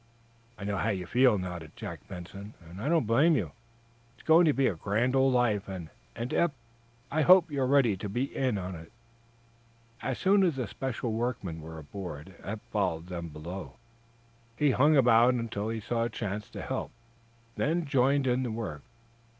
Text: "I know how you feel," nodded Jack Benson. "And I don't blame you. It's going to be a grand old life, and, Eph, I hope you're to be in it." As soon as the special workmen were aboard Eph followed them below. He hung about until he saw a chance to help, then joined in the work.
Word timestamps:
"I 0.57 0.63
know 0.63 0.77
how 0.77 0.89
you 0.89 1.05
feel," 1.05 1.37
nodded 1.37 1.73
Jack 1.75 2.07
Benson. 2.07 2.55
"And 2.67 2.81
I 2.81 2.89
don't 2.89 3.05
blame 3.05 3.35
you. 3.35 3.51
It's 4.15 4.23
going 4.25 4.45
to 4.45 4.51
be 4.53 4.65
a 4.65 4.73
grand 4.73 5.15
old 5.15 5.31
life, 5.31 5.67
and, 5.67 5.89
Eph, 6.15 6.49
I 7.11 7.21
hope 7.21 7.51
you're 7.51 7.83
to 7.95 8.09
be 8.09 8.35
in 8.35 8.57
it." 8.57 8.91
As 10.01 10.17
soon 10.17 10.41
as 10.41 10.55
the 10.55 10.67
special 10.67 11.13
workmen 11.13 11.61
were 11.61 11.77
aboard 11.77 12.33
Eph 12.43 12.61
followed 12.71 13.09
them 13.09 13.27
below. 13.29 13.73
He 14.57 14.71
hung 14.71 14.97
about 14.97 15.35
until 15.35 15.69
he 15.69 15.79
saw 15.79 16.05
a 16.05 16.09
chance 16.09 16.49
to 16.49 16.63
help, 16.63 16.89
then 17.55 17.85
joined 17.85 18.25
in 18.25 18.41
the 18.41 18.49
work. 18.51 18.81